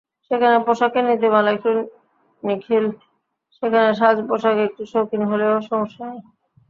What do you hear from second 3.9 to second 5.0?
সাজপোশাক একটু